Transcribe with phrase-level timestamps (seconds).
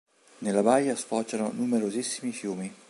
[0.39, 2.73] Nella baia sfociano numerosissimi fiumi.